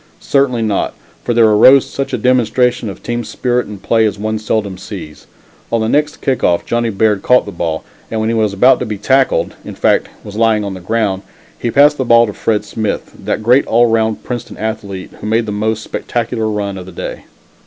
Certainly 0.19 0.63
not, 0.63 0.95
for 1.23 1.31
there 1.35 1.45
arose 1.45 1.85
such 1.87 2.11
a 2.11 2.17
demonstration 2.17 2.89
of 2.89 3.03
team 3.03 3.23
spirit 3.23 3.67
and 3.67 3.83
play 3.83 4.03
as 4.07 4.17
one 4.17 4.39
seldom 4.39 4.75
sees. 4.79 5.27
On 5.71 5.79
the 5.79 5.87
next 5.87 6.21
kick 6.21 6.43
off 6.43 6.65
Johnnie 6.65 6.89
Baird 6.89 7.21
caught 7.21 7.45
the 7.45 7.51
ball, 7.51 7.83
and 8.09 8.19
when 8.19 8.27
he 8.27 8.33
was 8.33 8.51
about 8.51 8.79
to 8.79 8.85
be 8.87 8.97
tackled 8.97 9.53
in 9.63 9.75
fact, 9.75 10.07
was 10.23 10.35
lying 10.35 10.63
on 10.63 10.73
the 10.73 10.79
ground 10.81 11.21
he 11.59 11.69
passed 11.69 11.97
the 11.97 12.03
ball 12.03 12.25
to 12.25 12.33
Fred 12.33 12.65
Smith, 12.65 13.13
that 13.19 13.43
great 13.43 13.67
all 13.67 13.85
round 13.85 14.23
Princeton 14.23 14.57
athlete, 14.57 15.11
who 15.21 15.27
made 15.27 15.45
the 15.45 15.51
most 15.51 15.83
spectacular 15.83 16.49
run 16.49 16.79
of 16.79 16.87
the 16.87 16.91
day. 16.91 17.25